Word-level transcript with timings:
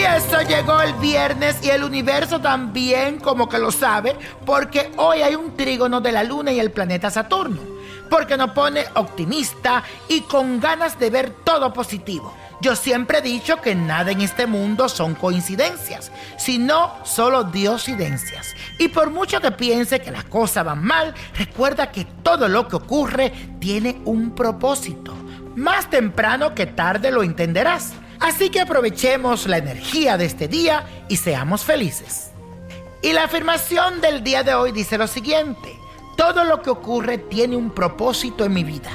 Y 0.00 0.02
eso 0.02 0.40
llegó 0.40 0.80
el 0.80 0.94
viernes 0.94 1.58
y 1.62 1.68
el 1.68 1.84
universo 1.84 2.40
también 2.40 3.18
como 3.18 3.50
que 3.50 3.58
lo 3.58 3.70
sabe 3.70 4.16
porque 4.46 4.90
hoy 4.96 5.20
hay 5.20 5.34
un 5.34 5.54
trígono 5.58 6.00
de 6.00 6.10
la 6.10 6.24
luna 6.24 6.52
y 6.52 6.58
el 6.58 6.70
planeta 6.70 7.10
Saturno. 7.10 7.60
Porque 8.08 8.38
nos 8.38 8.52
pone 8.52 8.86
optimista 8.94 9.84
y 10.08 10.22
con 10.22 10.58
ganas 10.58 10.98
de 10.98 11.10
ver 11.10 11.30
todo 11.44 11.74
positivo. 11.74 12.34
Yo 12.62 12.76
siempre 12.76 13.18
he 13.18 13.20
dicho 13.22 13.60
que 13.60 13.74
nada 13.74 14.10
en 14.10 14.22
este 14.22 14.46
mundo 14.46 14.88
son 14.88 15.14
coincidencias, 15.14 16.10
sino 16.38 16.94
solo 17.04 17.44
diosidencias. 17.44 18.54
Y 18.78 18.88
por 18.88 19.10
mucho 19.10 19.38
que 19.42 19.50
piense 19.50 20.00
que 20.00 20.10
las 20.10 20.24
cosas 20.24 20.64
van 20.64 20.82
mal, 20.82 21.14
recuerda 21.34 21.92
que 21.92 22.06
todo 22.06 22.48
lo 22.48 22.68
que 22.68 22.76
ocurre 22.76 23.34
tiene 23.58 24.00
un 24.06 24.34
propósito. 24.34 25.12
Más 25.56 25.90
temprano 25.90 26.54
que 26.54 26.64
tarde 26.64 27.10
lo 27.10 27.22
entenderás. 27.22 27.92
Así 28.20 28.50
que 28.50 28.60
aprovechemos 28.60 29.46
la 29.46 29.56
energía 29.56 30.16
de 30.16 30.26
este 30.26 30.46
día 30.46 30.84
y 31.08 31.16
seamos 31.16 31.64
felices. 31.64 32.30
Y 33.02 33.12
la 33.14 33.24
afirmación 33.24 34.00
del 34.00 34.22
día 34.22 34.42
de 34.42 34.54
hoy 34.54 34.72
dice 34.72 34.98
lo 34.98 35.06
siguiente. 35.06 35.74
Todo 36.16 36.44
lo 36.44 36.60
que 36.60 36.68
ocurre 36.68 37.16
tiene 37.16 37.56
un 37.56 37.70
propósito 37.70 38.44
en 38.44 38.52
mi 38.52 38.62
vida. 38.62 38.90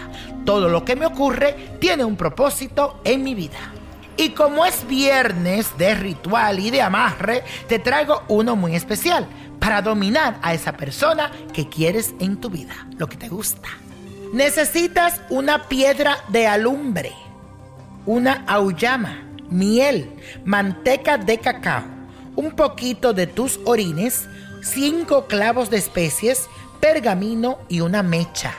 Todo 0.46 0.70
lo 0.70 0.86
que 0.86 0.96
me 0.96 1.08
ocurre 1.08 1.78
tiene 1.80 2.06
un 2.06 2.16
propósito 2.16 3.02
en 3.03 3.23
mi 3.23 3.34
vida. 3.34 3.73
Y 4.16 4.30
como 4.30 4.64
es 4.64 4.88
viernes 4.88 5.75
de 5.78 5.96
ritual 5.96 6.59
y 6.59 6.69
de 6.69 6.84
amarre, 6.84 7.44
te 7.68 7.80
traigo 7.80 8.22
uno 8.28 8.56
muy 8.56 8.75
especial 8.75 9.28
para 9.59 9.81
dominar 9.81 10.38
a 10.44 10.53
esa 10.53 10.78
persona 10.78 11.31
que 11.52 11.68
quieres 11.68 12.14
en 12.19 12.38
tu 12.40 12.52
vida, 12.52 12.88
lo 12.97 13.08
que 13.08 13.18
te 13.18 13.28
gusta. 13.28 13.69
Necesitas 14.31 15.19
una 15.30 15.68
piedra 15.68 16.19
de 16.28 16.46
alumbre, 16.46 17.14
una 18.05 18.43
auyama, 18.47 19.23
miel, 19.49 20.09
manteca 20.43 21.17
de 21.17 21.39
cacao, 21.39 21.83
un 22.35 22.51
poquito 22.51 23.13
de 23.13 23.27
tus 23.27 23.59
orines, 23.66 24.27
cinco 24.61 25.25
clavos 25.27 25.69
de 25.69 25.77
especies, 25.77 26.47
pergamino 26.79 27.59
y 27.69 27.81
una 27.81 28.03
mecha. 28.03 28.53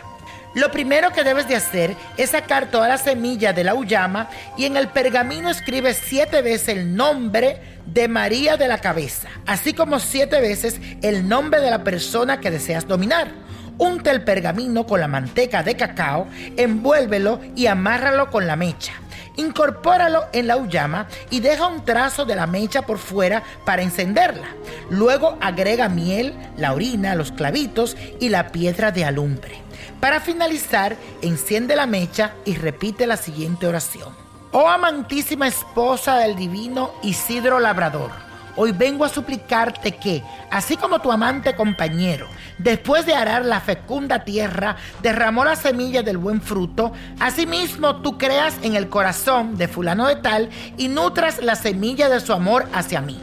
Lo 0.54 0.70
primero 0.70 1.12
que 1.12 1.22
debes 1.22 1.48
de 1.48 1.56
hacer 1.56 1.94
es 2.16 2.30
sacar 2.30 2.70
toda 2.70 2.88
la 2.88 2.96
semilla 2.96 3.52
de 3.52 3.62
la 3.62 3.74
uyama 3.74 4.30
y 4.56 4.64
en 4.64 4.78
el 4.78 4.88
pergamino 4.88 5.50
escribes 5.50 6.00
siete 6.02 6.40
veces 6.40 6.68
el 6.68 6.96
nombre 6.96 7.60
de 7.84 8.08
María 8.08 8.56
de 8.56 8.66
la 8.66 8.78
cabeza, 8.78 9.28
así 9.46 9.74
como 9.74 10.00
siete 10.00 10.40
veces 10.40 10.80
el 11.02 11.28
nombre 11.28 11.60
de 11.60 11.70
la 11.70 11.84
persona 11.84 12.40
que 12.40 12.50
deseas 12.50 12.88
dominar. 12.88 13.45
Unta 13.78 14.10
el 14.10 14.24
pergamino 14.24 14.86
con 14.86 15.00
la 15.00 15.08
manteca 15.08 15.62
de 15.62 15.76
cacao, 15.76 16.26
envuélvelo 16.56 17.40
y 17.54 17.66
amárralo 17.66 18.30
con 18.30 18.46
la 18.46 18.56
mecha. 18.56 18.94
Incorpóralo 19.36 20.24
en 20.32 20.46
la 20.46 20.56
uyama 20.56 21.08
y 21.28 21.40
deja 21.40 21.66
un 21.66 21.84
trazo 21.84 22.24
de 22.24 22.36
la 22.36 22.46
mecha 22.46 22.82
por 22.82 22.96
fuera 22.96 23.42
para 23.66 23.82
encenderla. 23.82 24.48
Luego 24.88 25.36
agrega 25.42 25.90
miel, 25.90 26.34
la 26.56 26.72
orina, 26.72 27.14
los 27.14 27.32
clavitos 27.32 27.96
y 28.18 28.30
la 28.30 28.48
piedra 28.50 28.92
de 28.92 29.04
alumbre. 29.04 29.60
Para 30.00 30.20
finalizar, 30.20 30.96
enciende 31.20 31.76
la 31.76 31.86
mecha 31.86 32.32
y 32.46 32.54
repite 32.54 33.06
la 33.06 33.18
siguiente 33.18 33.66
oración. 33.66 34.14
Oh 34.52 34.68
amantísima 34.68 35.48
esposa 35.48 36.16
del 36.16 36.34
divino 36.34 36.92
Isidro 37.02 37.60
Labrador, 37.60 38.10
hoy 38.56 38.72
vengo 38.72 39.04
a 39.04 39.08
suplicarte 39.08 39.92
que, 39.92 40.22
así 40.50 40.76
como 40.76 41.00
tu 41.00 41.12
amante 41.12 41.54
compañero, 41.54 42.28
después 42.58 43.06
de 43.06 43.14
arar 43.14 43.44
la 43.44 43.60
fecunda 43.60 44.24
tierra, 44.24 44.76
derramó 45.02 45.44
la 45.44 45.56
semilla 45.56 46.02
del 46.02 46.18
buen 46.18 46.40
fruto, 46.40 46.92
asimismo 47.20 48.02
tú 48.02 48.18
creas 48.18 48.56
en 48.62 48.74
el 48.74 48.88
corazón 48.88 49.56
de 49.56 49.68
fulano 49.68 50.06
de 50.06 50.16
tal 50.16 50.50
y 50.76 50.88
nutras 50.88 51.42
la 51.42 51.54
semilla 51.54 52.08
de 52.08 52.20
su 52.20 52.32
amor 52.32 52.66
hacia 52.72 53.00
mí. 53.00 53.20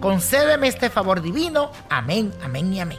Concédeme 0.00 0.68
este 0.68 0.90
favor 0.90 1.22
divino. 1.22 1.70
Amén, 1.88 2.32
amén 2.42 2.72
y 2.72 2.80
amén. 2.80 2.98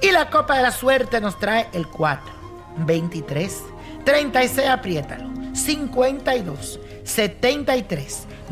Y 0.00 0.10
la 0.10 0.30
copa 0.30 0.56
de 0.56 0.62
la 0.62 0.72
suerte 0.72 1.20
nos 1.20 1.38
trae 1.38 1.68
el 1.72 1.86
4, 1.86 2.32
23, 2.78 3.62
36, 4.04 4.68
apriétalo, 4.68 5.30
52, 5.54 6.80
73, 7.04 8.26